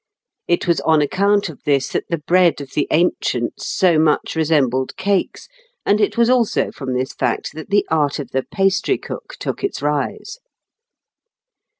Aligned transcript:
It 0.47 0.67
was 0.67 0.81
on 0.81 0.99
account 0.99 1.47
of 1.47 1.61
this 1.63 1.89
that 1.89 2.05
the 2.09 2.17
bread 2.17 2.59
of 2.59 2.71
the 2.71 2.87
ancients 2.89 3.67
so 3.69 3.99
much 3.99 4.35
resembled 4.35 4.97
cakes, 4.97 5.47
and 5.85 6.01
it 6.01 6.17
was 6.17 6.27
also 6.27 6.71
from 6.71 6.95
this 6.97 7.13
fact 7.13 7.51
that 7.53 7.69
the 7.69 7.85
art 7.91 8.17
of 8.17 8.31
the 8.31 8.41
pastrycook 8.41 9.35
took 9.37 9.63
its 9.63 9.79
rise. 9.79 10.39